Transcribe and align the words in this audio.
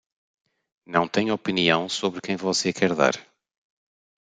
Não 0.83 1.07
tenho 1.07 1.31
opinião 1.31 1.87
sobre 1.87 2.21
quem 2.21 2.35
você 2.35 2.73
quer 2.73 2.95
dar. 2.95 3.13